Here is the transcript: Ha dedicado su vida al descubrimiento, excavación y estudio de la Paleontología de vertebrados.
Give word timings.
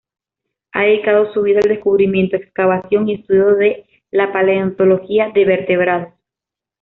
Ha 0.71 0.79
dedicado 0.81 1.31
su 1.31 1.43
vida 1.43 1.59
al 1.63 1.69
descubrimiento, 1.69 2.35
excavación 2.35 3.07
y 3.07 3.13
estudio 3.21 3.53
de 3.53 3.85
la 4.09 4.33
Paleontología 4.33 5.29
de 5.29 5.45
vertebrados. 5.45 6.11